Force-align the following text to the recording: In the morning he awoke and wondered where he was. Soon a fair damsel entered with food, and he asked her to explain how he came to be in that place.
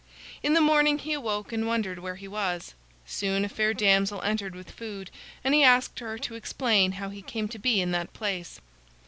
In 0.41 0.55
the 0.55 0.61
morning 0.61 0.97
he 0.97 1.13
awoke 1.13 1.51
and 1.53 1.67
wondered 1.67 1.99
where 1.99 2.15
he 2.15 2.27
was. 2.27 2.73
Soon 3.05 3.45
a 3.45 3.49
fair 3.49 3.71
damsel 3.71 4.19
entered 4.23 4.55
with 4.55 4.71
food, 4.71 5.11
and 5.43 5.53
he 5.53 5.61
asked 5.63 5.99
her 5.99 6.17
to 6.17 6.33
explain 6.33 6.93
how 6.93 7.09
he 7.09 7.21
came 7.21 7.47
to 7.49 7.59
be 7.59 7.79
in 7.81 7.91
that 7.91 8.11
place. 8.11 8.59